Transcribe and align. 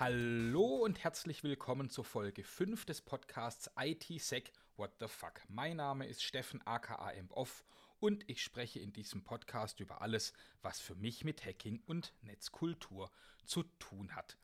Hallo 0.00 0.76
und 0.76 1.02
herzlich 1.02 1.42
willkommen 1.42 1.90
zur 1.90 2.04
Folge 2.04 2.44
5 2.44 2.84
des 2.84 3.00
Podcasts 3.00 3.68
ITSec 3.76 4.52
What 4.76 4.92
the 5.00 5.08
Fuck. 5.08 5.40
Mein 5.48 5.78
Name 5.78 6.06
ist 6.06 6.22
Steffen 6.22 6.64
aka 6.64 7.12
Off 7.30 7.64
und 7.98 8.22
ich 8.30 8.40
spreche 8.40 8.78
in 8.78 8.92
diesem 8.92 9.24
Podcast 9.24 9.80
über 9.80 10.00
alles, 10.00 10.34
was 10.62 10.78
für 10.78 10.94
mich 10.94 11.24
mit 11.24 11.44
Hacking 11.44 11.82
und 11.84 12.14
Netzkultur 12.22 13.10
zu 13.44 13.64
tun 13.80 14.14
hat. 14.14 14.38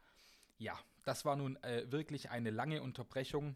Ja, 0.58 0.76
das 1.04 1.24
war 1.24 1.36
nun 1.36 1.54
äh, 1.62 1.84
wirklich 1.92 2.30
eine 2.30 2.50
lange 2.50 2.82
Unterbrechung, 2.82 3.54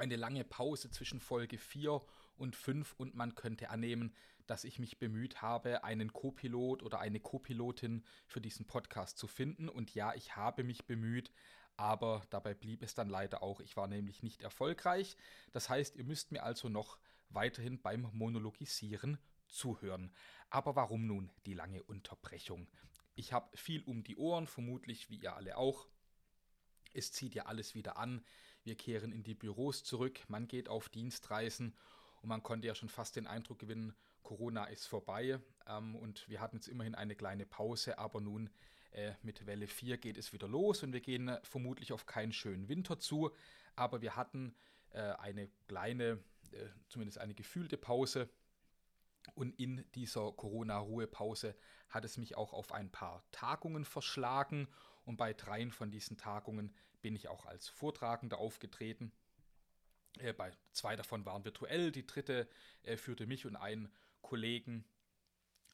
eine 0.00 0.16
lange 0.16 0.44
Pause 0.44 0.90
zwischen 0.90 1.20
Folge 1.20 1.58
4 1.58 2.02
und 2.36 2.56
5 2.56 2.94
und 2.94 3.14
man 3.14 3.34
könnte 3.34 3.70
annehmen, 3.70 4.14
dass 4.46 4.64
ich 4.64 4.80
mich 4.80 4.98
bemüht 4.98 5.42
habe, 5.42 5.84
einen 5.84 6.12
Co-Pilot 6.12 6.82
oder 6.82 6.98
eine 6.98 7.20
Co-Pilotin 7.20 8.04
für 8.26 8.40
diesen 8.40 8.66
Podcast 8.66 9.18
zu 9.18 9.28
finden. 9.28 9.68
Und 9.68 9.94
ja, 9.94 10.14
ich 10.14 10.34
habe 10.34 10.64
mich 10.64 10.86
bemüht, 10.86 11.30
aber 11.76 12.22
dabei 12.30 12.54
blieb 12.54 12.82
es 12.82 12.94
dann 12.94 13.08
leider 13.08 13.42
auch. 13.42 13.60
Ich 13.60 13.76
war 13.76 13.86
nämlich 13.86 14.22
nicht 14.22 14.42
erfolgreich. 14.42 15.16
Das 15.52 15.68
heißt, 15.68 15.96
ihr 15.96 16.04
müsst 16.04 16.32
mir 16.32 16.42
also 16.42 16.68
noch 16.68 16.98
weiterhin 17.28 17.80
beim 17.80 18.08
Monologisieren 18.12 19.18
zuhören. 19.46 20.12
Aber 20.48 20.74
warum 20.74 21.06
nun 21.06 21.30
die 21.46 21.54
lange 21.54 21.82
Unterbrechung? 21.84 22.66
Ich 23.14 23.32
habe 23.32 23.56
viel 23.56 23.82
um 23.84 24.02
die 24.02 24.16
Ohren, 24.16 24.46
vermutlich 24.46 25.10
wie 25.10 25.18
ihr 25.18 25.36
alle 25.36 25.58
auch. 25.58 25.86
Es 26.92 27.12
zieht 27.12 27.34
ja 27.34 27.46
alles 27.46 27.74
wieder 27.74 27.98
an. 27.98 28.24
Wir 28.62 28.76
kehren 28.76 29.12
in 29.12 29.22
die 29.22 29.34
Büros 29.34 29.84
zurück, 29.84 30.20
man 30.28 30.46
geht 30.46 30.68
auf 30.68 30.88
Dienstreisen 30.88 31.74
und 32.22 32.28
man 32.28 32.42
konnte 32.42 32.66
ja 32.66 32.74
schon 32.74 32.88
fast 32.88 33.16
den 33.16 33.26
Eindruck 33.26 33.58
gewinnen, 33.58 33.94
Corona 34.22 34.64
ist 34.64 34.86
vorbei. 34.86 35.40
Ähm, 35.66 35.96
und 35.96 36.28
wir 36.28 36.40
hatten 36.40 36.56
jetzt 36.56 36.68
immerhin 36.68 36.94
eine 36.94 37.16
kleine 37.16 37.46
Pause, 37.46 37.98
aber 37.98 38.20
nun 38.20 38.50
äh, 38.92 39.12
mit 39.22 39.46
Welle 39.46 39.66
4 39.66 39.98
geht 39.98 40.18
es 40.18 40.32
wieder 40.32 40.48
los 40.48 40.82
und 40.82 40.92
wir 40.92 41.00
gehen 41.00 41.28
äh, 41.28 41.40
vermutlich 41.42 41.92
auf 41.92 42.06
keinen 42.06 42.32
schönen 42.32 42.68
Winter 42.68 42.98
zu, 42.98 43.30
aber 43.76 44.02
wir 44.02 44.16
hatten 44.16 44.54
äh, 44.90 45.00
eine 45.00 45.48
kleine, 45.68 46.18
äh, 46.52 46.66
zumindest 46.88 47.18
eine 47.18 47.34
gefühlte 47.34 47.76
Pause. 47.76 48.28
Und 49.34 49.58
in 49.60 49.84
dieser 49.94 50.32
Corona-Ruhepause 50.32 51.54
hat 51.88 52.04
es 52.04 52.16
mich 52.16 52.36
auch 52.36 52.52
auf 52.52 52.72
ein 52.72 52.90
paar 52.90 53.22
Tagungen 53.30 53.84
verschlagen 53.84 54.66
und 55.04 55.16
bei 55.16 55.32
dreien 55.32 55.72
von 55.72 55.90
diesen 55.90 56.16
Tagungen 56.16 56.74
bin 57.02 57.16
ich 57.16 57.28
auch 57.28 57.46
als 57.46 57.68
Vortragender 57.68 58.38
aufgetreten. 58.38 59.12
Äh, 60.18 60.32
bei 60.32 60.52
zwei 60.72 60.96
davon 60.96 61.24
waren 61.24 61.44
virtuell, 61.44 61.92
die 61.92 62.06
dritte 62.06 62.48
äh, 62.82 62.96
führte 62.96 63.26
mich 63.26 63.46
und 63.46 63.56
einen 63.56 63.92
Kollegen 64.22 64.84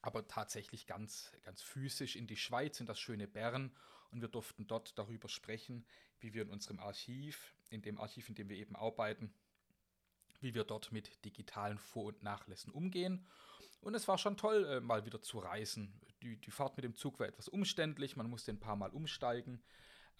aber 0.07 0.29
tatsächlich 0.29 0.87
ganz, 0.87 1.33
ganz 1.43 1.63
physisch 1.63 2.15
in 2.15 2.29
die 2.29 2.37
Schweiz, 2.37 2.79
in 2.79 2.87
das 2.87 3.01
schöne 3.01 3.27
Bern. 3.27 3.73
Und 4.13 4.21
wir 4.21 4.29
durften 4.29 4.69
dort 4.69 4.97
darüber 4.97 5.29
sprechen, 5.29 5.85
wie 6.21 6.33
wir 6.33 6.43
in 6.43 6.51
unserem 6.51 6.79
Archiv, 6.79 7.55
in 7.71 7.83
dem 7.83 7.99
Archiv, 7.99 8.29
in 8.29 8.37
dem 8.37 8.49
wir 8.49 8.57
eben 8.57 8.77
arbeiten, 8.77 9.35
wie 10.42 10.55
wir 10.55 10.65
dort 10.65 10.92
mit 10.92 11.25
digitalen 11.25 11.79
Vor- 11.79 12.06
und 12.06 12.23
Nachlässen 12.23 12.73
umgehen. 12.73 13.27
Und 13.81 13.95
es 13.95 14.09
war 14.09 14.19
schon 14.19 14.37
toll, 14.37 14.65
äh, 14.65 14.81
mal 14.81 15.05
wieder 15.06 15.23
zu 15.23 15.39
reisen. 15.39 16.01
Die, 16.23 16.37
die 16.37 16.51
Fahrt 16.51 16.77
mit 16.77 16.84
dem 16.84 16.95
Zug 16.95 17.20
war 17.20 17.27
etwas 17.27 17.48
umständlich, 17.48 18.17
man 18.17 18.29
musste 18.29 18.51
ein 18.51 18.61
paar 18.61 18.77
Mal 18.77 18.91
umsteigen. 18.91 19.62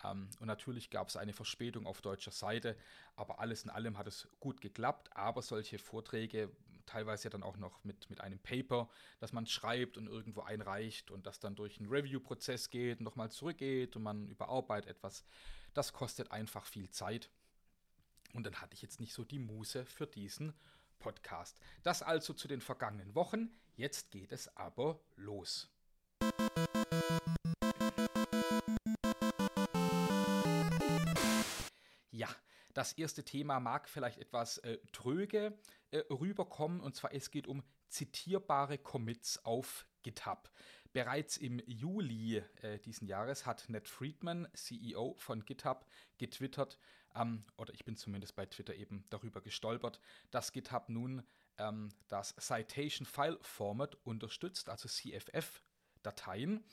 Ähm, 0.05 0.28
und 0.41 0.47
natürlich 0.47 0.91
gab 0.91 1.09
es 1.09 1.17
eine 1.17 1.33
Verspätung 1.33 1.87
auf 1.87 2.00
deutscher 2.00 2.31
Seite, 2.31 2.77
aber 3.14 3.41
alles 3.41 3.64
in 3.64 3.70
allem 3.70 3.98
hat 3.98 4.06
es 4.06 4.28
gut 4.41 4.61
geklappt. 4.61 5.09
Aber 5.17 5.42
solche 5.42 5.78
Vorträge, 5.78 6.50
teilweise 6.84 7.25
ja 7.25 7.31
dann 7.31 7.42
auch 7.42 7.56
noch 7.56 7.83
mit, 7.84 8.09
mit 8.11 8.20
einem 8.20 8.39
Paper, 8.39 8.89
das 9.19 9.33
man 9.33 9.47
schreibt 9.47 9.98
und 9.98 10.06
irgendwo 10.06 10.43
einreicht 10.43 11.10
und 11.10 11.27
das 11.27 11.41
dann 11.41 11.56
durch 11.56 11.81
einen 11.81 11.88
Review-Prozess 11.88 12.71
geht 12.71 12.98
und 12.98 13.04
nochmal 13.04 13.31
zurückgeht 13.31 13.97
und 13.97 14.03
man 14.03 14.28
überarbeitet 14.28 14.91
etwas, 14.91 15.25
das 15.75 15.93
kostet 15.93 16.31
einfach 16.31 16.65
viel 16.65 16.88
Zeit. 16.91 17.31
Und 18.36 18.44
dann 18.44 18.60
hatte 18.60 18.74
ich 18.74 18.82
jetzt 18.82 19.00
nicht 19.00 19.14
so 19.14 19.24
die 19.24 19.38
Muße 19.38 19.86
für 19.86 20.06
diesen 20.06 20.52
Podcast. 20.98 21.58
Das 21.82 22.02
also 22.02 22.34
zu 22.34 22.47
den 22.48 22.60
vergangenen 22.60 23.14
Wochen. 23.14 23.50
Jetzt 23.76 24.10
geht 24.10 24.30
es 24.30 24.54
aber 24.58 25.00
los. 25.16 25.70
Ja, 32.10 32.28
das 32.74 32.92
erste 32.92 33.24
Thema 33.24 33.58
mag 33.58 33.88
vielleicht 33.88 34.19
etwas 34.19 34.58
äh, 34.58 34.76
tröge 34.92 35.58
äh, 35.91 36.00
rüberkommen, 36.10 36.80
und 36.80 36.94
zwar 36.94 37.14
es 37.14 37.30
geht 37.30 37.47
um 37.47 37.62
zitierbare 37.88 38.76
Commits 38.76 39.42
auf 39.47 39.86
GitHub. 40.03 40.50
Bereits 40.92 41.38
im 41.38 41.58
Juli 41.66 42.42
äh, 42.62 42.78
diesen 42.80 43.06
Jahres 43.06 43.47
hat 43.47 43.68
Ned 43.68 43.88
Friedman, 43.88 44.47
CEO 44.54 45.14
von 45.16 45.44
GitHub, 45.44 45.86
getwittert, 46.18 46.78
ähm, 47.16 47.44
oder 47.56 47.72
ich 47.75 47.84
bin 47.84 47.97
zumindest 47.97 48.37
bei 48.37 48.47
Twitter 48.47 48.75
eben 48.75 49.04
darüber 49.10 49.41
gestolpert, 49.41 50.00
dass 50.31 50.53
GitHub 50.53 50.88
nun 50.88 51.22
ähm, 51.59 51.91
das 52.09 52.34
Citation 52.38 53.06
File 53.06 53.38
Format 53.41 53.97
unterstützt, 54.04 54.69
also 54.69 54.88
CFF-Dateien. 54.88 56.65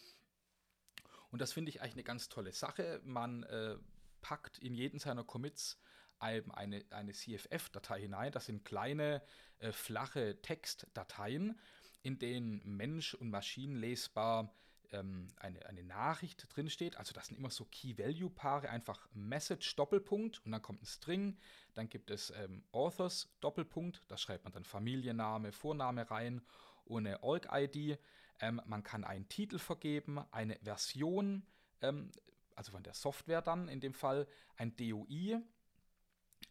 Und 1.32 1.42
das 1.42 1.54
finde 1.54 1.70
ich 1.70 1.82
eigentlich 1.82 1.94
eine 1.94 2.04
ganz 2.04 2.30
tolle 2.30 2.52
Sache. 2.54 3.02
Man 3.04 3.44
äh, 3.44 3.78
packt 4.22 4.60
in 4.60 4.74
jeden 4.74 5.00
seiner 5.00 5.24
Commits 5.24 5.80
eine, 6.20 6.86
eine 6.92 7.12
CFF-Datei 7.12 8.02
hinein. 8.02 8.32
Das 8.32 8.46
sind 8.46 8.64
kleine, 8.64 9.22
äh, 9.60 9.72
flache 9.72 10.42
Textdateien, 10.42 11.60
in 12.02 12.20
denen 12.20 12.62
Mensch- 12.64 13.14
und 13.14 13.30
Maschinen 13.30 13.76
lesbar 13.76 14.54
ähm, 14.94 15.28
eine, 15.38 15.66
eine 15.66 15.84
Nachricht 15.84 16.48
drinsteht. 16.56 16.98
Also 16.98 17.14
das 17.14 17.28
sind 17.28 17.38
immer 17.38 17.50
so 17.50 17.66
Key-Value-Paare, 17.66 18.70
einfach 18.70 19.08
Message 19.14 19.76
Doppelpunkt 19.76 20.46
und 20.46 20.52
dann 20.52 20.62
kommt 20.62 20.82
ein 20.82 20.86
String. 20.86 21.38
Dann 21.74 21.90
gibt 21.90 22.10
es 22.12 22.32
ähm, 22.32 22.64
Authors 22.72 23.30
Doppelpunkt, 23.42 24.02
da 24.08 24.18
schreibt 24.18 24.44
man 24.46 24.54
dann 24.54 24.64
Familienname, 24.64 25.52
Vorname 25.52 26.10
rein 26.10 26.42
ohne 26.86 27.22
Org-ID. 27.24 28.00
Ähm, 28.40 28.62
man 28.66 28.84
kann 28.84 29.04
einen 29.04 29.28
Titel 29.28 29.60
vergeben, 29.60 30.20
eine 30.32 30.58
Version 30.64 31.46
ähm, 31.82 32.12
also 32.56 32.72
von 32.72 32.84
der 32.84 32.94
Software 32.94 33.42
dann 33.42 33.68
in 33.68 33.80
dem 33.80 33.94
Fall, 33.94 34.28
ein 34.58 34.76
DOI. 34.76 35.42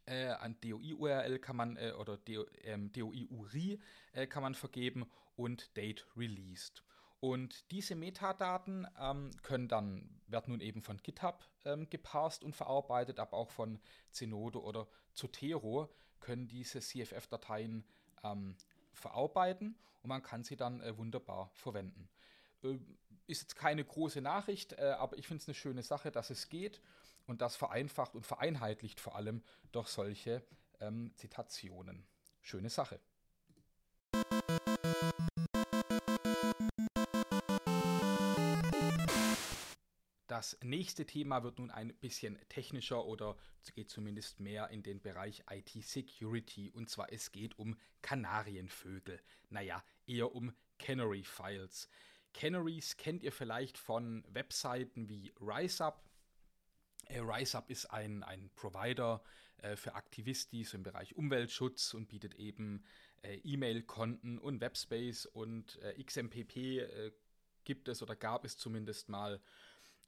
Äh, 0.07 0.33
ein 0.35 0.61
DOI-URL 0.61 1.39
kann 1.39 1.57
man 1.57 1.77
äh, 1.77 1.93
oder 1.99 2.19
ähm, 2.63 2.93
DOI-URI 2.93 3.81
äh, 4.13 4.27
kann 4.27 4.43
man 4.43 4.55
vergeben 4.55 5.11
und 5.37 5.77
Date 5.77 6.07
Released. 6.17 6.85
Und 7.23 7.71
diese 7.71 7.95
Metadaten 7.95 8.85
ähm, 9.01 9.31
können 9.43 9.69
dann, 9.69 10.11
werden 10.27 10.51
nun 10.51 10.61
eben 10.61 10.83
von 10.83 10.97
GitHub 10.97 11.49
ähm, 11.65 11.89
geparst 11.89 12.43
und 12.43 12.57
verarbeitet, 12.57 13.21
aber 13.21 13.37
auch 13.37 13.53
von 13.53 13.81
Zenodo 14.11 14.59
oder 14.59 14.89
Zotero 15.13 15.89
können 16.19 16.49
diese 16.49 16.81
CFF-Dateien 16.81 17.85
ähm, 18.25 18.57
verarbeiten 18.93 19.79
und 20.03 20.09
man 20.09 20.25
kann 20.25 20.43
sie 20.43 20.57
dann 20.57 20.81
äh, 20.81 20.99
wunderbar 20.99 21.53
verwenden. 21.55 22.09
Äh, 22.65 22.79
ist 23.29 23.43
jetzt 23.43 23.55
keine 23.55 23.85
große 23.85 24.21
Nachricht, 24.21 24.73
äh, 24.73 24.97
aber 24.99 25.17
ich 25.17 25.29
finde 25.29 25.43
es 25.43 25.49
eine 25.49 25.55
schöne 25.55 25.85
Sache, 25.85 26.11
dass 26.11 26.31
es 26.31 26.49
geht 26.49 26.83
und 27.29 27.41
das 27.41 27.55
vereinfacht 27.55 28.17
und 28.17 28.27
vereinheitlicht 28.27 28.99
vor 28.99 29.15
allem 29.15 29.45
durch 29.71 29.87
solche 29.87 30.45
ähm, 30.81 31.13
Zitationen. 31.15 32.05
Schöne 32.41 32.69
Sache. 32.69 32.99
Das 40.43 40.59
nächste 40.61 41.07
Thema 41.07 41.45
wird 41.45 41.61
nun 41.61 41.71
ein 41.71 41.95
bisschen 41.95 42.37
technischer 42.49 43.05
oder 43.05 43.37
geht 43.77 43.91
zumindest 43.91 44.41
mehr 44.41 44.71
in 44.71 44.83
den 44.83 45.01
Bereich 45.01 45.45
IT-Security. 45.49 46.73
Und 46.73 46.91
zwar 46.91 47.13
es 47.13 47.31
geht 47.31 47.57
um 47.61 47.77
Kanarienvögel. 48.03 49.21
Naja, 49.51 49.85
eher 50.05 50.35
um 50.35 50.53
Canary 50.81 51.23
Files. 51.23 51.89
Canaries 52.35 52.97
kennt 52.97 53.23
ihr 53.23 53.31
vielleicht 53.31 53.79
von 53.79 54.25
Webseiten 54.33 55.09
wie 55.09 55.33
RiseUp. 55.41 56.03
Äh, 57.07 57.21
RiseUp 57.21 57.71
ist 57.71 57.87
ein, 57.93 58.25
ein 58.25 58.51
Provider 58.57 59.23
äh, 59.59 59.77
für 59.77 59.95
Aktivistis 59.95 60.75
im 60.75 60.83
Bereich 60.83 61.15
Umweltschutz 61.15 61.95
und 61.95 62.09
bietet 62.09 62.35
eben 62.35 62.85
äh, 63.23 63.37
E-Mail-Konten 63.45 64.41
und 64.41 64.61
Webspace 64.61 65.25
und 65.25 65.81
äh, 65.83 66.03
XMPP 66.03 66.57
äh, 66.81 67.13
gibt 67.63 67.87
es 67.87 68.03
oder 68.03 68.17
gab 68.17 68.45
es 68.45 68.57
zumindest 68.57 69.09
mal 69.09 69.41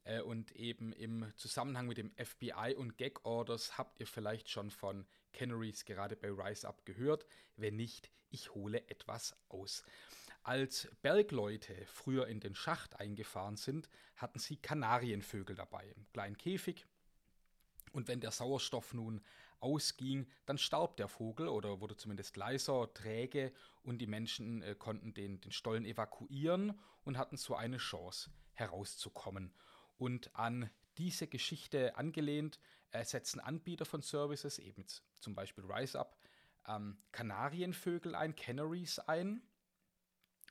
äh, 0.05 0.21
und 0.21 0.51
eben 0.53 0.93
im 0.93 1.31
Zusammenhang 1.35 1.87
mit 1.87 1.97
dem 1.97 2.11
FBI 2.15 2.75
und 2.77 2.97
Gag-Orders 2.97 3.77
habt 3.77 3.99
ihr 3.99 4.07
vielleicht 4.07 4.49
schon 4.49 4.71
von 4.71 5.05
Canaries 5.33 5.85
gerade 5.85 6.15
bei 6.15 6.29
RiseUp 6.29 6.85
gehört. 6.85 7.25
Wenn 7.57 7.75
nicht, 7.75 8.09
ich 8.29 8.53
hole 8.55 8.87
etwas 8.89 9.35
aus. 9.49 9.83
Als 10.43 10.87
Bergleute 11.01 11.75
früher 11.87 12.27
in 12.27 12.39
den 12.39 12.55
Schacht 12.55 12.99
eingefahren 12.99 13.57
sind, 13.57 13.89
hatten 14.15 14.39
sie 14.39 14.57
Kanarienvögel 14.57 15.55
dabei, 15.55 15.91
im 15.95 16.05
kleinen 16.13 16.37
Käfig. 16.37 16.85
Und 17.91 18.07
wenn 18.07 18.21
der 18.21 18.31
Sauerstoff 18.31 18.93
nun 18.93 19.21
ausging, 19.59 20.27
dann 20.45 20.57
starb 20.57 20.97
der 20.97 21.07
Vogel 21.07 21.47
oder 21.47 21.81
wurde 21.81 21.97
zumindest 21.97 22.37
leiser, 22.37 22.93
träge 22.93 23.51
und 23.83 23.99
die 23.99 24.07
Menschen 24.07 24.61
äh, 24.61 24.75
konnten 24.75 25.13
den, 25.13 25.41
den 25.41 25.51
Stollen 25.51 25.85
evakuieren 25.85 26.79
und 27.05 27.17
hatten 27.17 27.37
so 27.37 27.55
eine 27.55 27.77
Chance 27.77 28.29
herauszukommen. 28.53 29.51
Und 29.97 30.35
an 30.35 30.69
diese 30.97 31.27
Geschichte 31.27 31.95
angelehnt 31.97 32.59
äh, 32.91 33.03
setzen 33.03 33.39
Anbieter 33.39 33.85
von 33.85 34.01
Services, 34.01 34.59
eben 34.59 34.85
zum 35.19 35.35
Beispiel 35.35 35.65
RiseUp, 35.65 36.17
ähm, 36.67 36.97
Kanarienvögel 37.11 38.15
ein, 38.15 38.35
Canaries 38.35 38.99
ein 38.99 39.41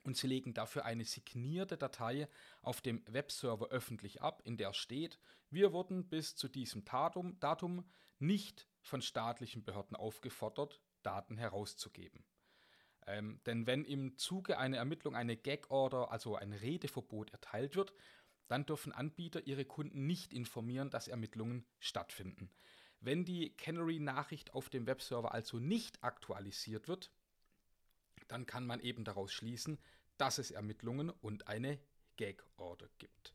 und 0.05 0.17
sie 0.17 0.27
legen 0.27 0.55
dafür 0.55 0.85
eine 0.85 1.05
signierte 1.05 1.77
Datei 1.77 2.29
auf 2.63 2.81
dem 2.81 3.03
Webserver 3.07 3.69
öffentlich 3.69 4.23
ab, 4.23 4.43
in 4.45 4.57
der 4.57 4.75
steht, 4.75 5.19
wir 5.51 5.73
wurden 5.73 6.09
bis 6.09 6.37
zu 6.37 6.49
diesem 6.49 6.85
Datum, 6.85 7.39
Datum 7.41 7.89
nicht 8.19 8.67
von 8.83 9.01
staatlichen 9.01 9.65
Behörden 9.65 9.97
aufgefordert, 9.97 10.81
Daten 11.03 11.37
herauszugeben. 11.37 12.25
Ähm, 13.07 13.41
denn 13.47 13.67
wenn 13.67 13.85
im 13.85 14.17
Zuge 14.17 14.59
einer 14.59 14.79
Ermittlung 14.79 15.15
eine 15.15 15.37
Gag-Order, 15.37 16.11
also 16.11 16.37
ein 16.37 16.53
Redeverbot 16.53 17.31
erteilt 17.31 17.77
wird, 17.77 17.93
dann 18.49 18.67
dürfen 18.67 18.93
Anbieter 18.93 19.47
ihre 19.47 19.65
Kunden 19.65 20.07
nicht 20.07 20.33
informieren, 20.33 20.91
dass 20.91 21.09
Ermittlungen 21.09 21.65
stattfinden. 21.79 22.51
Wenn 23.01 23.25
die 23.25 23.51
Canary-Nachricht 23.57 24.55
auf 24.55 24.71
dem 24.71 24.87
Webserver 24.87 25.33
also 25.33 25.59
nicht 25.59 26.03
aktualisiert 26.03 26.89
wird, 26.89 27.11
dann 28.29 28.47
kann 28.47 28.67
man 28.67 28.81
eben 28.81 29.05
daraus 29.05 29.33
schließen, 29.33 29.79
dass 30.17 30.39
es 30.39 30.51
Ermittlungen 30.51 31.11
und 31.11 31.49
eine 31.49 31.79
Gag-Order 32.17 32.89
gibt. 32.99 33.35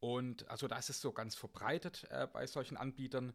Und 0.00 0.48
also 0.48 0.68
das 0.68 0.88
ist 0.90 1.00
so 1.00 1.12
ganz 1.12 1.34
verbreitet 1.34 2.06
äh, 2.10 2.26
bei 2.26 2.46
solchen 2.46 2.76
Anbietern. 2.76 3.32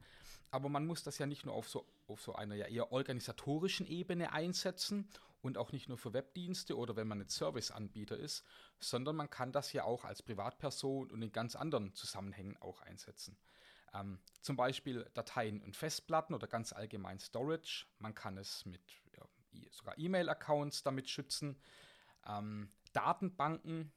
Aber 0.52 0.70
man 0.70 0.86
muss 0.86 1.04
das 1.04 1.18
ja 1.18 1.26
nicht 1.26 1.46
nur 1.46 1.56
auf 1.56 1.68
so, 1.68 1.86
auf 2.08 2.22
so 2.22 2.34
einer 2.34 2.56
ja 2.56 2.68
eher 2.68 2.92
organisatorischen 2.92 3.88
Ebene 3.88 4.32
einsetzen 4.32 5.10
und 5.42 5.58
auch 5.58 5.72
nicht 5.72 5.90
nur 5.90 5.98
für 5.98 6.14
Webdienste 6.14 6.78
oder 6.78 6.96
wenn 6.96 7.08
man 7.08 7.22
ein 7.22 7.30
Serviceanbieter 7.30 8.18
ist, 8.18 8.46
sondern 8.80 9.16
man 9.16 9.30
kann 9.30 9.52
das 9.52 9.74
ja 9.74 9.84
auch 9.84 10.06
als 10.06 10.22
Privatperson 10.22 11.12
und 11.12 11.22
in 11.22 11.32
ganz 11.32 11.56
anderen 11.56 11.94
Zusammenhängen 11.94 12.58
auch 12.58 12.82
einsetzen. 12.82 13.38
Ähm, 13.94 14.20
zum 14.42 14.56
Beispiel 14.56 15.10
Dateien 15.14 15.62
und 15.62 15.76
Festplatten 15.76 16.34
oder 16.34 16.48
ganz 16.48 16.74
allgemein 16.74 17.20
Storage. 17.20 17.88
Man 18.00 18.16
kann 18.16 18.38
es 18.38 18.66
mit 18.66 18.82
ja, 19.18 19.26
sogar 19.72 19.98
E-Mail-Accounts 19.98 20.84
damit 20.84 21.10
schützen. 21.10 21.60
Ähm, 22.26 22.72
Datenbanken 22.94 23.92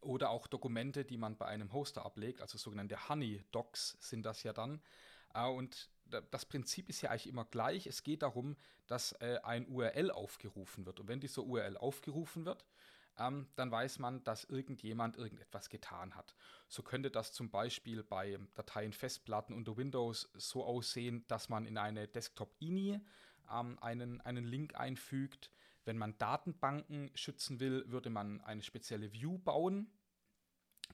oder 0.00 0.30
auch 0.30 0.46
Dokumente, 0.46 1.04
die 1.04 1.18
man 1.18 1.36
bei 1.36 1.46
einem 1.46 1.72
Hoster 1.72 2.04
ablegt, 2.04 2.40
also 2.40 2.58
sogenannte 2.58 3.08
Honey 3.08 3.44
Docs 3.52 3.98
sind 4.00 4.24
das 4.24 4.42
ja 4.42 4.52
dann. 4.52 4.80
Äh, 5.34 5.46
und 5.48 5.90
das 6.30 6.46
Prinzip 6.46 6.88
ist 6.88 7.02
ja 7.02 7.10
eigentlich 7.10 7.28
immer 7.28 7.44
gleich. 7.44 7.86
Es 7.86 8.02
geht 8.02 8.22
darum, 8.22 8.56
dass 8.86 9.12
äh, 9.20 9.38
ein 9.42 9.66
URL 9.68 10.10
aufgerufen 10.10 10.86
wird. 10.86 11.00
Und 11.00 11.08
wenn 11.08 11.20
dieser 11.20 11.44
URL 11.44 11.76
aufgerufen 11.76 12.44
wird, 12.44 12.64
ähm, 13.18 13.48
dann 13.56 13.70
weiß 13.70 13.98
man, 13.98 14.22
dass 14.24 14.44
irgendjemand 14.44 15.16
irgendetwas 15.16 15.68
getan 15.68 16.14
hat. 16.14 16.34
So 16.68 16.82
könnte 16.82 17.10
das 17.10 17.32
zum 17.32 17.50
Beispiel 17.50 18.02
bei 18.02 18.38
Dateien, 18.54 18.92
Festplatten 18.92 19.54
unter 19.54 19.76
Windows 19.76 20.30
so 20.34 20.64
aussehen, 20.64 21.24
dass 21.26 21.48
man 21.48 21.66
in 21.66 21.78
eine 21.78 22.06
Desktop-INI 22.06 23.00
ähm, 23.52 23.78
einen, 23.80 24.20
einen 24.20 24.44
Link 24.44 24.74
einfügt. 24.76 25.50
Wenn 25.84 25.98
man 25.98 26.16
Datenbanken 26.18 27.10
schützen 27.14 27.60
will, 27.60 27.84
würde 27.90 28.10
man 28.10 28.40
eine 28.42 28.62
spezielle 28.62 29.12
View 29.12 29.38
bauen, 29.38 29.90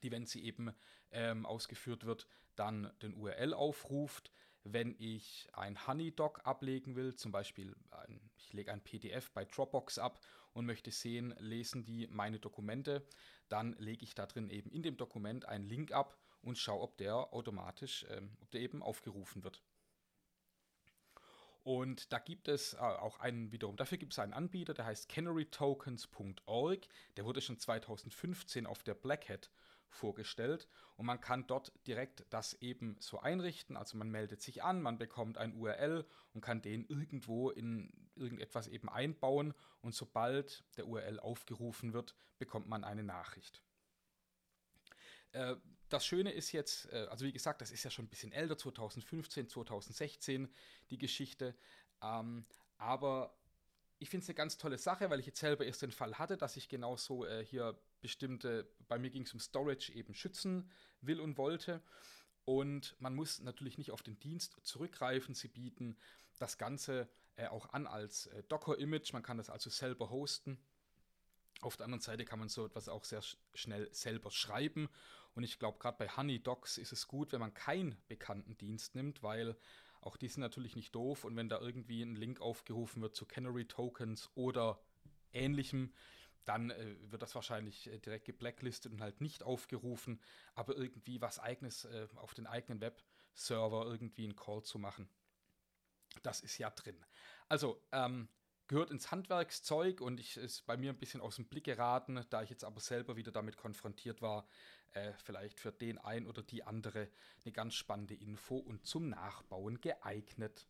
die, 0.02 0.10
wenn 0.10 0.26
sie 0.26 0.44
eben 0.44 0.72
ähm, 1.10 1.46
ausgeführt 1.46 2.04
wird, 2.04 2.26
dann 2.56 2.92
den 3.02 3.14
URL 3.14 3.54
aufruft. 3.54 4.30
Wenn 4.64 4.96
ich 4.98 5.48
ein 5.52 5.86
HoneyDoc 5.86 6.46
ablegen 6.46 6.96
will, 6.96 7.14
zum 7.14 7.32
Beispiel 7.32 7.76
ein, 7.90 8.20
ich 8.36 8.52
lege 8.54 8.72
ein 8.72 8.82
PDF 8.82 9.30
bei 9.32 9.44
Dropbox 9.44 9.98
ab 9.98 10.20
und 10.54 10.64
möchte 10.64 10.90
sehen, 10.90 11.34
lesen 11.38 11.84
die 11.84 12.06
meine 12.06 12.38
Dokumente, 12.38 13.06
dann 13.48 13.74
lege 13.74 14.04
ich 14.04 14.14
da 14.14 14.26
drin 14.26 14.48
eben 14.48 14.70
in 14.70 14.82
dem 14.82 14.96
Dokument 14.96 15.46
einen 15.46 15.64
Link 15.64 15.92
ab 15.92 16.18
und 16.40 16.58
schaue, 16.58 16.80
ob 16.80 16.96
der 16.96 17.14
automatisch, 17.34 18.06
ähm, 18.08 18.36
ob 18.40 18.50
der 18.52 18.62
eben 18.62 18.82
aufgerufen 18.82 19.44
wird. 19.44 19.62
Und 21.62 22.12
da 22.12 22.18
gibt 22.18 22.48
es 22.48 22.74
äh, 22.74 22.78
auch 22.78 23.20
einen 23.20 23.50
wiederum, 23.50 23.76
dafür 23.76 23.96
gibt 23.96 24.12
es 24.12 24.18
einen 24.18 24.34
Anbieter, 24.34 24.74
der 24.74 24.84
heißt 24.84 25.08
canarytokens.org. 25.08 26.80
Der 27.16 27.24
wurde 27.24 27.40
schon 27.40 27.58
2015 27.58 28.66
auf 28.66 28.82
der 28.82 28.94
Black 28.94 29.28
Hat 29.28 29.50
vorgestellt 29.94 30.68
und 30.96 31.06
man 31.06 31.20
kann 31.20 31.46
dort 31.46 31.72
direkt 31.86 32.26
das 32.30 32.54
eben 32.54 32.96
so 33.00 33.18
einrichten. 33.20 33.76
Also 33.76 33.96
man 33.96 34.10
meldet 34.10 34.42
sich 34.42 34.62
an, 34.62 34.82
man 34.82 34.98
bekommt 34.98 35.38
ein 35.38 35.54
URL 35.54 36.04
und 36.32 36.40
kann 36.40 36.62
den 36.62 36.84
irgendwo 36.84 37.50
in 37.50 37.92
irgendetwas 38.14 38.68
eben 38.68 38.88
einbauen 38.88 39.54
und 39.80 39.94
sobald 39.94 40.64
der 40.76 40.86
URL 40.86 41.18
aufgerufen 41.20 41.92
wird, 41.92 42.14
bekommt 42.38 42.68
man 42.68 42.84
eine 42.84 43.02
Nachricht. 43.02 43.62
Äh, 45.32 45.56
das 45.88 46.06
Schöne 46.06 46.32
ist 46.32 46.52
jetzt, 46.52 46.90
äh, 46.92 47.06
also 47.10 47.24
wie 47.24 47.32
gesagt, 47.32 47.60
das 47.60 47.70
ist 47.70 47.84
ja 47.84 47.90
schon 47.90 48.06
ein 48.06 48.08
bisschen 48.08 48.32
älter, 48.32 48.56
2015, 48.56 49.48
2016 49.48 50.52
die 50.90 50.98
Geschichte, 50.98 51.56
ähm, 52.02 52.44
aber 52.76 53.36
ich 54.04 54.10
finde 54.10 54.24
es 54.24 54.28
eine 54.28 54.34
ganz 54.34 54.58
tolle 54.58 54.76
Sache, 54.76 55.08
weil 55.08 55.18
ich 55.18 55.24
jetzt 55.24 55.40
selber 55.40 55.64
erst 55.64 55.80
den 55.80 55.90
Fall 55.90 56.18
hatte, 56.18 56.36
dass 56.36 56.58
ich 56.58 56.68
genauso 56.68 57.24
äh, 57.24 57.42
hier 57.42 57.74
bestimmte, 58.02 58.68
bei 58.86 58.98
mir 58.98 59.08
ging 59.08 59.22
es 59.22 59.32
um 59.32 59.40
Storage 59.40 59.94
eben 59.94 60.12
schützen 60.14 60.70
will 61.00 61.20
und 61.20 61.38
wollte. 61.38 61.82
Und 62.44 62.94
man 62.98 63.14
muss 63.14 63.40
natürlich 63.40 63.78
nicht 63.78 63.92
auf 63.92 64.02
den 64.02 64.18
Dienst 64.20 64.58
zurückgreifen. 64.62 65.34
Sie 65.34 65.48
bieten 65.48 65.96
das 66.38 66.58
Ganze 66.58 67.08
äh, 67.36 67.46
auch 67.46 67.72
an 67.72 67.86
als 67.86 68.26
äh, 68.26 68.42
Docker-Image. 68.42 69.14
Man 69.14 69.22
kann 69.22 69.38
das 69.38 69.48
also 69.48 69.70
selber 69.70 70.10
hosten. 70.10 70.58
Auf 71.62 71.78
der 71.78 71.84
anderen 71.84 72.02
Seite 72.02 72.26
kann 72.26 72.38
man 72.38 72.50
so 72.50 72.66
etwas 72.66 72.90
auch 72.90 73.04
sehr 73.04 73.22
sch 73.22 73.38
schnell 73.54 73.88
selber 73.94 74.30
schreiben. 74.30 74.90
Und 75.34 75.44
ich 75.44 75.58
glaube, 75.58 75.78
gerade 75.78 75.96
bei 75.96 76.10
HoneyDocs 76.10 76.76
ist 76.76 76.92
es 76.92 77.08
gut, 77.08 77.32
wenn 77.32 77.40
man 77.40 77.54
keinen 77.54 77.96
bekannten 78.08 78.58
Dienst 78.58 78.96
nimmt, 78.96 79.22
weil 79.22 79.56
auch 80.04 80.16
die 80.16 80.28
sind 80.28 80.40
natürlich 80.40 80.76
nicht 80.76 80.94
doof. 80.94 81.24
Und 81.24 81.36
wenn 81.36 81.48
da 81.48 81.60
irgendwie 81.60 82.02
ein 82.02 82.16
Link 82.16 82.40
aufgerufen 82.40 83.02
wird 83.02 83.16
zu 83.16 83.26
Canary 83.26 83.66
Tokens 83.66 84.30
oder 84.34 84.80
ähnlichem, 85.32 85.92
dann 86.44 86.70
äh, 86.70 86.96
wird 87.10 87.22
das 87.22 87.34
wahrscheinlich 87.34 87.86
äh, 87.86 87.98
direkt 87.98 88.26
geblacklistet 88.26 88.92
und 88.92 89.00
halt 89.00 89.20
nicht 89.20 89.42
aufgerufen. 89.42 90.20
Aber 90.54 90.76
irgendwie 90.76 91.20
was 91.20 91.38
eigenes 91.38 91.84
äh, 91.86 92.06
auf 92.16 92.34
den 92.34 92.46
eigenen 92.46 92.80
Webserver 92.80 93.86
irgendwie 93.86 94.24
einen 94.24 94.36
Call 94.36 94.62
zu 94.62 94.78
machen, 94.78 95.08
das 96.22 96.40
ist 96.40 96.58
ja 96.58 96.70
drin. 96.70 97.02
Also, 97.48 97.82
ähm, 97.92 98.28
gehört 98.66 98.90
ins 98.90 99.10
Handwerkszeug 99.10 100.00
und 100.00 100.20
ich 100.20 100.36
ist 100.36 100.66
bei 100.66 100.76
mir 100.76 100.90
ein 100.90 100.98
bisschen 100.98 101.20
aus 101.20 101.36
dem 101.36 101.46
Blick 101.46 101.64
geraten, 101.64 102.24
da 102.30 102.42
ich 102.42 102.50
jetzt 102.50 102.64
aber 102.64 102.80
selber 102.80 103.16
wieder 103.16 103.32
damit 103.32 103.56
konfrontiert 103.56 104.22
war, 104.22 104.46
äh, 104.92 105.12
vielleicht 105.24 105.60
für 105.60 105.72
den 105.72 105.98
ein 105.98 106.26
oder 106.26 106.42
die 106.42 106.64
andere 106.64 107.08
eine 107.44 107.52
ganz 107.52 107.74
spannende 107.74 108.14
Info 108.14 108.56
und 108.56 108.86
zum 108.86 109.08
Nachbauen 109.10 109.80
geeignet. 109.80 110.66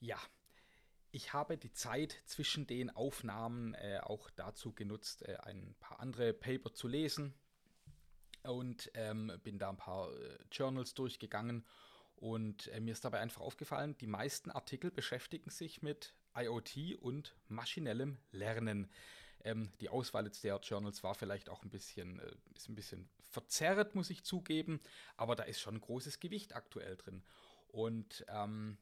Ja, 0.00 0.18
ich 1.10 1.32
habe 1.32 1.56
die 1.56 1.72
Zeit 1.72 2.20
zwischen 2.26 2.66
den 2.66 2.90
Aufnahmen 2.90 3.72
äh, 3.74 4.00
auch 4.02 4.28
dazu 4.30 4.74
genutzt, 4.74 5.22
äh, 5.22 5.36
ein 5.36 5.74
paar 5.80 6.00
andere 6.00 6.34
Paper 6.34 6.74
zu 6.74 6.88
lesen 6.88 7.34
und 8.44 8.90
ähm, 8.94 9.32
bin 9.42 9.58
da 9.58 9.70
ein 9.70 9.76
paar 9.76 10.12
äh, 10.12 10.38
Journals 10.50 10.94
durchgegangen 10.94 11.64
und 12.16 12.68
äh, 12.68 12.80
mir 12.80 12.92
ist 12.92 13.04
dabei 13.04 13.20
einfach 13.20 13.40
aufgefallen, 13.40 13.96
die 13.98 14.06
meisten 14.06 14.50
Artikel 14.50 14.90
beschäftigen 14.90 15.50
sich 15.50 15.82
mit 15.82 16.14
IoT 16.36 16.96
und 17.00 17.36
maschinellem 17.48 18.18
Lernen. 18.30 18.90
Ähm, 19.44 19.72
die 19.80 19.88
Auswahl 19.88 20.24
jetzt 20.24 20.42
der 20.42 20.58
Journals 20.62 21.02
war 21.02 21.14
vielleicht 21.14 21.48
auch 21.48 21.62
ein 21.62 21.70
bisschen, 21.70 22.20
äh, 22.20 22.32
ist 22.54 22.68
ein 22.68 22.74
bisschen 22.74 23.08
verzerrt, 23.30 23.94
muss 23.94 24.10
ich 24.10 24.24
zugeben, 24.24 24.80
aber 25.16 25.36
da 25.36 25.42
ist 25.42 25.60
schon 25.60 25.80
großes 25.80 26.20
Gewicht 26.20 26.54
aktuell 26.54 26.96
drin. 26.96 27.22
Und 27.68 28.24
ähm, 28.28 28.78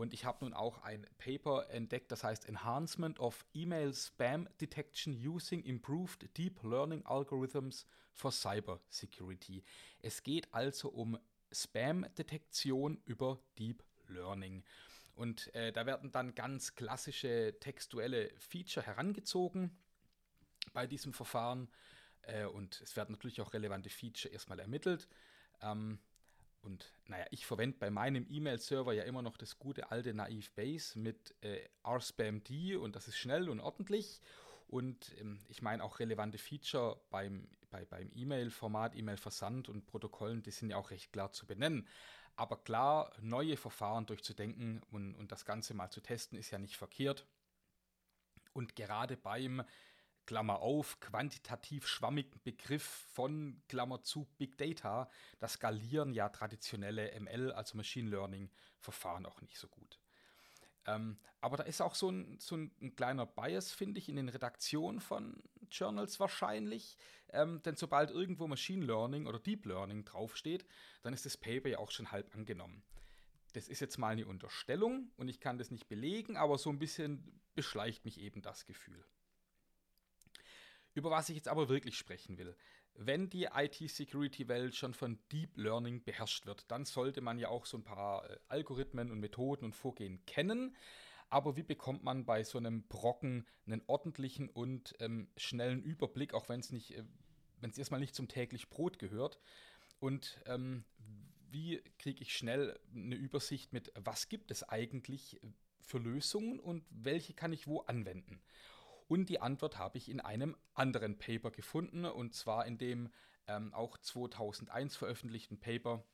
und 0.00 0.14
ich 0.14 0.24
habe 0.24 0.46
nun 0.46 0.54
auch 0.54 0.78
ein 0.82 1.06
Paper 1.18 1.68
entdeckt, 1.68 2.10
das 2.10 2.24
heißt 2.24 2.48
Enhancement 2.48 3.20
of 3.20 3.44
Email 3.52 3.92
Spam 3.92 4.48
Detection 4.58 5.12
Using 5.12 5.62
Improved 5.62 6.26
Deep 6.38 6.62
Learning 6.62 7.04
Algorithms 7.04 7.86
for 8.14 8.32
Cyber 8.32 8.80
Security. 8.88 9.62
Es 10.00 10.22
geht 10.22 10.54
also 10.54 10.88
um 10.88 11.18
Spam-Detektion 11.52 13.02
über 13.04 13.42
Deep 13.58 13.84
Learning. 14.08 14.64
Und 15.16 15.54
äh, 15.54 15.70
da 15.70 15.84
werden 15.84 16.10
dann 16.10 16.34
ganz 16.34 16.74
klassische 16.74 17.58
textuelle 17.60 18.32
Feature 18.38 18.86
herangezogen 18.86 19.76
bei 20.72 20.86
diesem 20.86 21.12
Verfahren. 21.12 21.68
Äh, 22.22 22.46
und 22.46 22.80
es 22.80 22.96
werden 22.96 23.12
natürlich 23.12 23.42
auch 23.42 23.52
relevante 23.52 23.90
Feature 23.90 24.32
erstmal 24.32 24.60
ermittelt. 24.60 25.08
Ähm, 25.60 25.98
und 26.62 26.92
naja, 27.06 27.24
ich 27.30 27.46
verwende 27.46 27.78
bei 27.78 27.90
meinem 27.90 28.26
E-Mail-Server 28.28 28.92
ja 28.92 29.04
immer 29.04 29.22
noch 29.22 29.36
das 29.36 29.58
gute 29.58 29.90
alte 29.90 30.12
Naive 30.12 30.50
Base 30.54 30.98
mit 30.98 31.34
äh, 31.42 31.68
RSpamD 31.86 32.76
und 32.76 32.96
das 32.96 33.08
ist 33.08 33.16
schnell 33.16 33.48
und 33.48 33.60
ordentlich. 33.60 34.20
Und 34.68 35.16
ähm, 35.18 35.40
ich 35.48 35.62
meine 35.62 35.82
auch 35.82 35.98
relevante 35.98 36.38
Feature 36.38 37.00
beim, 37.10 37.48
bei, 37.70 37.84
beim 37.86 38.10
E-Mail-Format, 38.14 38.94
E-Mail-Versand 38.94 39.68
und 39.68 39.86
Protokollen, 39.86 40.42
die 40.42 40.50
sind 40.50 40.70
ja 40.70 40.76
auch 40.76 40.90
recht 40.90 41.12
klar 41.12 41.32
zu 41.32 41.46
benennen. 41.46 41.88
Aber 42.36 42.56
klar, 42.56 43.12
neue 43.20 43.56
Verfahren 43.56 44.06
durchzudenken 44.06 44.82
und, 44.90 45.14
und 45.14 45.32
das 45.32 45.44
Ganze 45.44 45.74
mal 45.74 45.90
zu 45.90 46.00
testen, 46.00 46.38
ist 46.38 46.50
ja 46.50 46.58
nicht 46.58 46.76
verkehrt. 46.76 47.26
Und 48.52 48.76
gerade 48.76 49.16
beim 49.16 49.62
Klammer 50.30 50.60
auf, 50.60 51.00
quantitativ 51.00 51.88
schwammigen 51.88 52.40
Begriff 52.44 52.84
von 52.84 53.60
Klammer 53.66 54.04
zu 54.04 54.28
Big 54.38 54.56
Data, 54.56 55.10
da 55.40 55.48
skalieren 55.48 56.12
ja 56.12 56.28
traditionelle 56.28 57.18
ML, 57.18 57.50
also 57.50 57.76
Machine 57.76 58.08
Learning, 58.08 58.48
Verfahren 58.78 59.26
auch 59.26 59.40
nicht 59.40 59.58
so 59.58 59.66
gut. 59.66 59.98
Ähm, 60.86 61.18
aber 61.40 61.56
da 61.56 61.64
ist 61.64 61.80
auch 61.80 61.96
so 61.96 62.10
ein, 62.10 62.38
so 62.38 62.54
ein 62.54 62.94
kleiner 62.94 63.26
Bias, 63.26 63.72
finde 63.72 63.98
ich, 63.98 64.08
in 64.08 64.14
den 64.14 64.28
Redaktionen 64.28 65.00
von 65.00 65.42
Journals 65.68 66.20
wahrscheinlich. 66.20 66.96
Ähm, 67.30 67.60
denn 67.62 67.74
sobald 67.74 68.12
irgendwo 68.12 68.46
Machine 68.46 68.86
Learning 68.86 69.26
oder 69.26 69.40
Deep 69.40 69.66
Learning 69.66 70.04
draufsteht, 70.04 70.64
dann 71.02 71.12
ist 71.12 71.26
das 71.26 71.36
Paper 71.36 71.70
ja 71.70 71.78
auch 71.78 71.90
schon 71.90 72.12
halb 72.12 72.32
angenommen. 72.36 72.84
Das 73.54 73.66
ist 73.66 73.80
jetzt 73.80 73.98
mal 73.98 74.12
eine 74.12 74.28
Unterstellung 74.28 75.10
und 75.16 75.26
ich 75.26 75.40
kann 75.40 75.58
das 75.58 75.72
nicht 75.72 75.88
belegen, 75.88 76.36
aber 76.36 76.56
so 76.56 76.70
ein 76.70 76.78
bisschen 76.78 77.40
beschleicht 77.56 78.04
mich 78.04 78.20
eben 78.20 78.42
das 78.42 78.64
Gefühl. 78.64 79.04
Über 81.00 81.12
was 81.12 81.30
ich 81.30 81.36
jetzt 81.36 81.48
aber 81.48 81.70
wirklich 81.70 81.96
sprechen 81.96 82.36
will. 82.36 82.54
Wenn 82.92 83.30
die 83.30 83.44
IT-Security-Welt 83.44 84.76
schon 84.76 84.92
von 84.92 85.18
Deep 85.32 85.56
Learning 85.56 86.04
beherrscht 86.04 86.44
wird, 86.44 86.70
dann 86.70 86.84
sollte 86.84 87.22
man 87.22 87.38
ja 87.38 87.48
auch 87.48 87.64
so 87.64 87.78
ein 87.78 87.84
paar 87.84 88.28
äh, 88.28 88.36
Algorithmen 88.48 89.10
und 89.10 89.18
Methoden 89.18 89.64
und 89.64 89.74
Vorgehen 89.74 90.22
kennen. 90.26 90.76
Aber 91.30 91.56
wie 91.56 91.62
bekommt 91.62 92.04
man 92.04 92.26
bei 92.26 92.44
so 92.44 92.58
einem 92.58 92.82
Brocken 92.86 93.46
einen 93.64 93.80
ordentlichen 93.86 94.50
und 94.50 94.94
ähm, 95.00 95.28
schnellen 95.38 95.82
Überblick, 95.82 96.34
auch 96.34 96.50
wenn 96.50 96.60
es 96.60 96.70
äh, 96.70 97.02
erstmal 97.78 98.00
nicht 98.00 98.14
zum 98.14 98.28
täglich 98.28 98.68
Brot 98.68 98.98
gehört? 98.98 99.40
Und 100.00 100.38
ähm, 100.44 100.84
wie 101.48 101.82
kriege 101.98 102.20
ich 102.20 102.36
schnell 102.36 102.78
eine 102.94 103.14
Übersicht 103.14 103.72
mit, 103.72 103.90
was 103.94 104.28
gibt 104.28 104.50
es 104.50 104.68
eigentlich 104.68 105.40
für 105.80 105.96
Lösungen 105.96 106.60
und 106.60 106.84
welche 106.90 107.32
kann 107.32 107.54
ich 107.54 107.66
wo 107.66 107.80
anwenden? 107.80 108.42
Und 109.10 109.28
die 109.28 109.40
Antwort 109.40 109.76
habe 109.76 109.98
ich 109.98 110.08
in 110.08 110.20
einem 110.20 110.56
anderen 110.72 111.18
Paper 111.18 111.50
gefunden, 111.50 112.04
und 112.04 112.32
zwar 112.32 112.64
in 112.64 112.78
dem 112.78 113.10
ähm, 113.48 113.74
auch 113.74 113.98
2001 113.98 114.94
veröffentlichten 114.94 115.58
Paper 115.58 116.04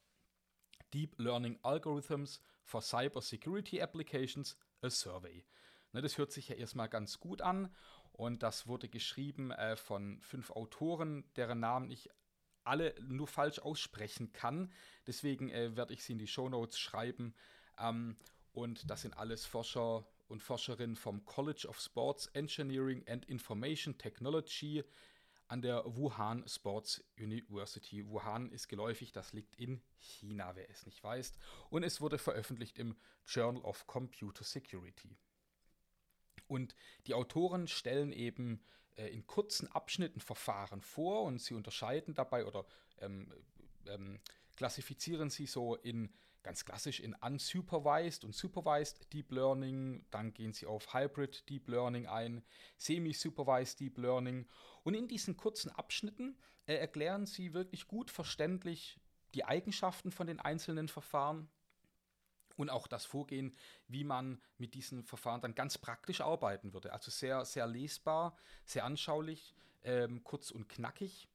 Deep 0.94 1.18
Learning 1.18 1.58
Algorithms 1.62 2.40
for 2.64 2.80
Cyber 2.80 3.20
Security 3.20 3.82
Applications, 3.82 4.56
a 4.80 4.88
Survey. 4.88 5.44
Ne, 5.92 6.00
das 6.00 6.16
hört 6.16 6.32
sich 6.32 6.48
ja 6.48 6.56
erstmal 6.56 6.88
ganz 6.88 7.20
gut 7.20 7.42
an 7.42 7.70
und 8.12 8.42
das 8.42 8.66
wurde 8.66 8.88
geschrieben 8.88 9.50
äh, 9.50 9.76
von 9.76 10.18
fünf 10.22 10.50
Autoren, 10.50 11.30
deren 11.36 11.60
Namen 11.60 11.90
ich 11.90 12.08
alle 12.64 12.94
nur 13.02 13.28
falsch 13.28 13.58
aussprechen 13.58 14.32
kann. 14.32 14.72
Deswegen 15.06 15.50
äh, 15.50 15.76
werde 15.76 15.92
ich 15.92 16.02
sie 16.02 16.14
in 16.14 16.18
die 16.18 16.26
Show 16.26 16.48
Notes 16.48 16.78
schreiben. 16.78 17.34
Ähm, 17.78 18.16
und 18.54 18.88
das 18.88 19.02
sind 19.02 19.18
alles 19.18 19.44
Forscher 19.44 20.06
und 20.28 20.42
Forscherin 20.42 20.96
vom 20.96 21.24
College 21.24 21.66
of 21.68 21.80
Sports 21.80 22.26
Engineering 22.28 23.04
and 23.08 23.24
Information 23.26 23.96
Technology 23.98 24.84
an 25.48 25.62
der 25.62 25.84
Wuhan 25.86 26.46
Sports 26.48 27.04
University. 27.18 28.06
Wuhan 28.08 28.50
ist 28.50 28.68
geläufig, 28.68 29.12
das 29.12 29.32
liegt 29.32 29.56
in 29.56 29.80
China, 29.98 30.56
wer 30.56 30.68
es 30.68 30.84
nicht 30.86 31.02
weiß. 31.02 31.32
Und 31.70 31.84
es 31.84 32.00
wurde 32.00 32.18
veröffentlicht 32.18 32.78
im 32.78 32.96
Journal 33.26 33.62
of 33.62 33.86
Computer 33.86 34.42
Security. 34.42 35.16
Und 36.48 36.74
die 37.06 37.14
Autoren 37.14 37.68
stellen 37.68 38.12
eben 38.12 38.60
äh, 38.96 39.08
in 39.08 39.26
kurzen 39.26 39.70
Abschnitten 39.70 40.20
Verfahren 40.20 40.80
vor 40.80 41.22
und 41.22 41.40
sie 41.40 41.54
unterscheiden 41.54 42.14
dabei 42.14 42.44
oder 42.44 42.66
ähm, 42.98 43.32
ähm, 43.86 44.20
klassifizieren 44.56 45.30
sie 45.30 45.46
so 45.46 45.76
in 45.76 46.12
ganz 46.46 46.64
klassisch 46.64 47.00
in 47.00 47.12
unsupervised 47.14 48.24
und 48.24 48.32
supervised 48.32 49.12
Deep 49.12 49.32
Learning. 49.32 50.06
Dann 50.12 50.32
gehen 50.32 50.52
sie 50.52 50.66
auf 50.66 50.94
Hybrid 50.94 51.48
Deep 51.50 51.68
Learning 51.68 52.06
ein, 52.06 52.44
semi-supervised 52.78 53.80
Deep 53.80 53.98
Learning. 53.98 54.46
Und 54.84 54.94
in 54.94 55.08
diesen 55.08 55.36
kurzen 55.36 55.70
Abschnitten 55.70 56.38
äh, 56.66 56.74
erklären 56.74 57.26
sie 57.26 57.52
wirklich 57.52 57.88
gut 57.88 58.12
verständlich 58.12 59.00
die 59.34 59.44
Eigenschaften 59.44 60.12
von 60.12 60.28
den 60.28 60.38
einzelnen 60.38 60.86
Verfahren 60.86 61.48
und 62.54 62.70
auch 62.70 62.86
das 62.86 63.04
Vorgehen, 63.04 63.56
wie 63.88 64.04
man 64.04 64.40
mit 64.56 64.74
diesen 64.74 65.02
Verfahren 65.02 65.40
dann 65.40 65.56
ganz 65.56 65.78
praktisch 65.78 66.20
arbeiten 66.20 66.72
würde. 66.72 66.92
Also 66.92 67.10
sehr, 67.10 67.44
sehr 67.44 67.66
lesbar, 67.66 68.36
sehr 68.64 68.84
anschaulich, 68.84 69.52
ähm, 69.82 70.22
kurz 70.22 70.52
und 70.52 70.68
knackig. 70.68 71.28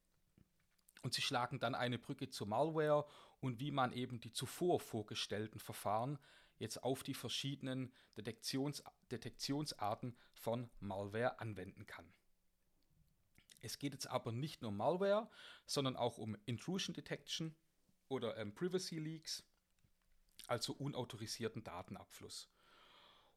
Und 1.02 1.14
sie 1.14 1.22
schlagen 1.22 1.60
dann 1.60 1.76
eine 1.76 2.00
Brücke 2.00 2.30
zur 2.30 2.48
Malware 2.48 3.06
und 3.42 3.60
wie 3.60 3.72
man 3.72 3.92
eben 3.92 4.22
die 4.22 4.32
zuvor 4.32 4.80
vorgestellten 4.80 5.60
Verfahren 5.60 6.18
jetzt 6.60 6.84
auf 6.84 7.04
die 7.04 7.16
verschiedenen 7.16 7.92
Detektions 8.16 8.84
Detektionsarten 9.12 10.16
von 10.34 10.70
Malware 10.80 11.40
anwenden 11.40 11.86
kann. 11.86 12.14
Es 13.62 13.78
geht 13.78 13.94
jetzt 13.94 14.08
aber 14.08 14.32
nicht 14.32 14.62
nur 14.62 14.70
um 14.70 14.78
Malware, 14.78 15.30
sondern 15.66 15.96
auch 15.96 16.18
um 16.18 16.38
Intrusion 16.46 16.94
Detection 16.94 17.56
oder 18.08 18.38
ähm, 18.38 18.54
Privacy 18.54 19.00
Leaks, 19.00 19.44
also 20.48 20.74
unautorisierten 20.74 21.64
Datenabfluss. 21.64 22.50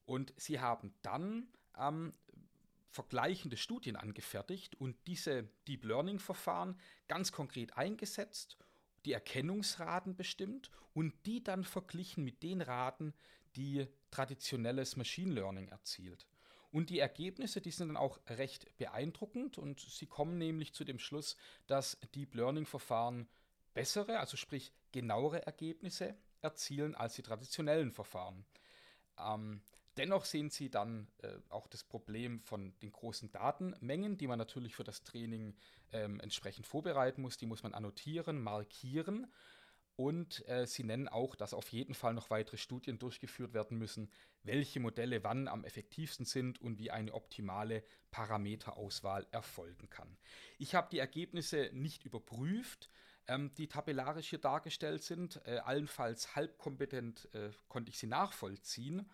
Und 0.06 0.34
sie 0.36 0.60
haben 0.60 0.94
dann 1.02 1.48
ähm, 1.76 2.12
vergleichende 2.90 3.56
Studien 3.56 3.96
angefertigt 3.96 4.74
und 4.80 4.96
diese 5.06 5.44
Deep 5.66 5.84
Learning-Verfahren 5.84 6.78
ganz 7.08 7.32
konkret 7.32 7.76
eingesetzt, 7.76 8.56
die 9.04 9.12
Erkennungsraten 9.12 10.16
bestimmt 10.16 10.70
und 10.92 11.14
die 11.26 11.42
dann 11.42 11.64
verglichen 11.64 12.24
mit 12.24 12.42
den 12.42 12.60
Raten, 12.60 13.14
die 13.56 13.86
traditionelles 14.10 14.96
Machine 14.96 15.32
Learning 15.32 15.68
erzielt. 15.68 16.26
Und 16.70 16.90
die 16.90 16.98
Ergebnisse, 16.98 17.60
die 17.60 17.70
sind 17.70 17.88
dann 17.88 17.96
auch 17.96 18.18
recht 18.28 18.76
beeindruckend 18.78 19.58
und 19.58 19.80
sie 19.80 20.06
kommen 20.06 20.38
nämlich 20.38 20.72
zu 20.72 20.84
dem 20.84 20.98
Schluss, 20.98 21.36
dass 21.66 21.98
Deep 22.14 22.34
Learning-Verfahren 22.34 23.28
bessere, 23.74 24.18
also 24.18 24.36
sprich 24.36 24.72
genauere 24.90 25.46
Ergebnisse 25.46 26.16
erzielen 26.40 26.94
als 26.94 27.14
die 27.14 27.22
traditionellen 27.22 27.92
Verfahren. 27.92 28.44
Ähm, 29.18 29.62
Dennoch 29.96 30.24
sehen 30.24 30.50
Sie 30.50 30.70
dann 30.70 31.08
äh, 31.22 31.32
auch 31.48 31.68
das 31.68 31.84
Problem 31.84 32.40
von 32.40 32.74
den 32.80 32.92
großen 32.92 33.30
Datenmengen, 33.30 34.16
die 34.16 34.26
man 34.26 34.38
natürlich 34.38 34.74
für 34.74 34.84
das 34.84 35.02
Training 35.04 35.54
ähm, 35.92 36.20
entsprechend 36.20 36.66
vorbereiten 36.66 37.22
muss. 37.22 37.36
Die 37.36 37.46
muss 37.46 37.62
man 37.62 37.74
annotieren, 37.74 38.42
markieren. 38.42 39.28
Und 39.96 40.46
äh, 40.48 40.66
Sie 40.66 40.82
nennen 40.82 41.06
auch, 41.06 41.36
dass 41.36 41.54
auf 41.54 41.68
jeden 41.68 41.94
Fall 41.94 42.14
noch 42.14 42.30
weitere 42.30 42.56
Studien 42.56 42.98
durchgeführt 42.98 43.54
werden 43.54 43.78
müssen, 43.78 44.10
welche 44.42 44.80
Modelle 44.80 45.22
wann 45.22 45.46
am 45.46 45.64
effektivsten 45.64 46.26
sind 46.26 46.60
und 46.60 46.78
wie 46.78 46.90
eine 46.90 47.14
optimale 47.14 47.84
Parameterauswahl 48.10 49.26
erfolgen 49.30 49.88
kann. 49.90 50.16
Ich 50.58 50.74
habe 50.74 50.88
die 50.90 50.98
Ergebnisse 50.98 51.70
nicht 51.72 52.04
überprüft, 52.04 52.90
ähm, 53.28 53.54
die 53.54 53.68
tabellarisch 53.68 54.30
hier 54.30 54.40
dargestellt 54.40 55.04
sind. 55.04 55.40
Äh, 55.46 55.58
allenfalls 55.58 56.34
halbkompetent 56.34 57.32
äh, 57.32 57.50
konnte 57.68 57.90
ich 57.90 57.98
sie 57.98 58.08
nachvollziehen. 58.08 59.08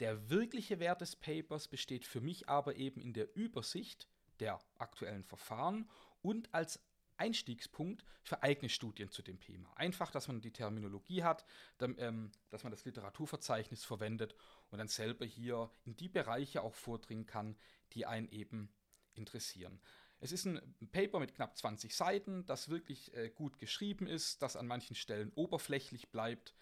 Der 0.00 0.28
wirkliche 0.28 0.78
Wert 0.78 1.00
des 1.00 1.16
Papers 1.16 1.68
besteht 1.68 2.04
für 2.04 2.20
mich 2.20 2.48
aber 2.48 2.76
eben 2.76 3.00
in 3.00 3.12
der 3.12 3.34
Übersicht 3.34 4.08
der 4.40 4.60
aktuellen 4.78 5.24
Verfahren 5.24 5.88
und 6.22 6.52
als 6.52 6.80
Einstiegspunkt 7.16 8.04
für 8.22 8.42
eigene 8.42 8.68
Studien 8.68 9.10
zu 9.10 9.22
dem 9.22 9.40
Thema. 9.40 9.72
Einfach, 9.76 10.10
dass 10.10 10.28
man 10.28 10.40
die 10.40 10.52
Terminologie 10.52 11.22
hat, 11.22 11.46
ähm, 11.80 12.30
dass 12.50 12.62
man 12.62 12.72
das 12.72 12.84
Literaturverzeichnis 12.84 13.84
verwendet 13.84 14.34
und 14.70 14.78
dann 14.78 14.88
selber 14.88 15.24
hier 15.24 15.70
in 15.84 15.96
die 15.96 16.08
Bereiche 16.08 16.62
auch 16.62 16.74
vordringen 16.74 17.26
kann, 17.26 17.56
die 17.94 18.04
einen 18.04 18.28
eben 18.28 18.70
interessieren. 19.14 19.80
Es 20.18 20.32
ist 20.32 20.46
ein 20.46 20.60
Paper 20.92 21.20
mit 21.20 21.34
knapp 21.34 21.56
20 21.56 21.94
Seiten, 21.94 22.46
das 22.46 22.68
wirklich 22.68 23.14
äh, 23.14 23.30
gut 23.30 23.58
geschrieben 23.58 24.06
ist, 24.06 24.42
das 24.42 24.56
an 24.56 24.66
manchen 24.66 24.96
Stellen 24.96 25.32
oberflächlich 25.34 26.10
bleibt 26.10 26.54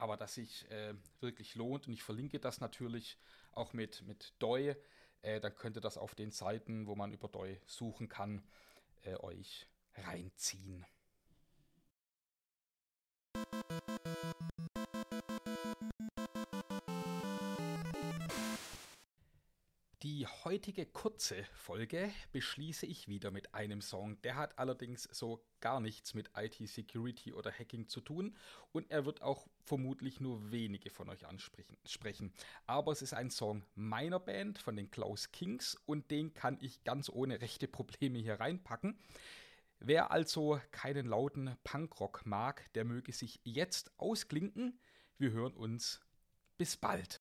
aber 0.00 0.16
das 0.16 0.34
sich 0.34 0.68
äh, 0.70 0.94
wirklich 1.20 1.54
lohnt. 1.54 1.86
Und 1.86 1.92
ich 1.92 2.02
verlinke 2.02 2.40
das 2.40 2.60
natürlich 2.60 3.18
auch 3.52 3.72
mit, 3.72 4.02
mit 4.06 4.32
DOI. 4.38 4.76
Äh, 5.22 5.40
dann 5.40 5.54
könnt 5.54 5.76
ihr 5.76 5.82
das 5.82 5.98
auf 5.98 6.14
den 6.14 6.30
Seiten, 6.30 6.86
wo 6.86 6.96
man 6.96 7.12
über 7.12 7.28
DOI 7.28 7.60
suchen 7.66 8.08
kann, 8.08 8.42
äh, 9.02 9.16
euch 9.16 9.66
reinziehen. 9.94 10.86
Die 20.02 20.26
heutige 20.26 20.86
kurze 20.86 21.44
Folge 21.52 22.10
beschließe 22.32 22.86
ich 22.86 23.06
wieder 23.06 23.30
mit 23.30 23.52
einem 23.52 23.82
Song. 23.82 24.18
Der 24.22 24.36
hat 24.36 24.58
allerdings 24.58 25.02
so 25.12 25.44
gar 25.60 25.78
nichts 25.78 26.14
mit 26.14 26.30
IT-Security 26.34 27.34
oder 27.34 27.52
Hacking 27.52 27.86
zu 27.86 28.00
tun 28.00 28.34
und 28.72 28.90
er 28.90 29.04
wird 29.04 29.20
auch 29.20 29.46
vermutlich 29.62 30.18
nur 30.18 30.50
wenige 30.50 30.88
von 30.88 31.10
euch 31.10 31.26
ansprechen. 31.26 32.32
Aber 32.66 32.92
es 32.92 33.02
ist 33.02 33.12
ein 33.12 33.28
Song 33.28 33.62
meiner 33.74 34.18
Band 34.18 34.58
von 34.58 34.74
den 34.74 34.90
Klaus 34.90 35.32
Kings 35.32 35.76
und 35.84 36.10
den 36.10 36.32
kann 36.32 36.56
ich 36.62 36.82
ganz 36.82 37.10
ohne 37.10 37.42
rechte 37.42 37.68
Probleme 37.68 38.20
hier 38.20 38.40
reinpacken. 38.40 38.98
Wer 39.80 40.12
also 40.12 40.62
keinen 40.70 41.04
lauten 41.04 41.58
Punkrock 41.62 42.24
mag, 42.24 42.72
der 42.72 42.86
möge 42.86 43.12
sich 43.12 43.38
jetzt 43.44 43.92
ausklinken. 43.98 44.80
Wir 45.18 45.32
hören 45.32 45.52
uns. 45.52 46.00
Bis 46.56 46.78
bald. 46.78 47.20